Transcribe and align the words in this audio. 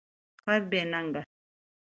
خر 0.43 0.61
بی 0.69 0.81
نګه 0.91 1.21